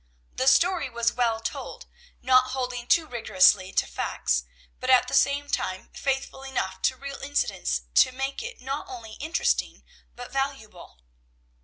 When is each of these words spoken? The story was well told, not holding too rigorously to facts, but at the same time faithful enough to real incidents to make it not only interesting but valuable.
The 0.33 0.47
story 0.47 0.89
was 0.89 1.13
well 1.13 1.39
told, 1.39 1.85
not 2.23 2.53
holding 2.53 2.87
too 2.87 3.05
rigorously 3.05 3.71
to 3.73 3.85
facts, 3.85 4.45
but 4.79 4.89
at 4.89 5.07
the 5.07 5.13
same 5.13 5.47
time 5.47 5.91
faithful 5.93 6.41
enough 6.41 6.81
to 6.89 6.97
real 6.97 7.21
incidents 7.21 7.81
to 8.01 8.11
make 8.11 8.41
it 8.41 8.61
not 8.61 8.87
only 8.89 9.13
interesting 9.19 9.83
but 10.15 10.31
valuable. 10.31 11.01